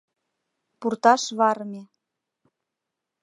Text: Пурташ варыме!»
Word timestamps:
Пурташ 0.79 1.23
варыме!» 1.39 1.81